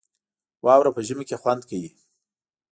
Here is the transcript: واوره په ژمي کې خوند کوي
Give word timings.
واوره 0.65 0.91
په 0.95 1.01
ژمي 1.07 1.25
کې 1.29 1.37
خوند 1.41 1.61
کوي 1.69 1.89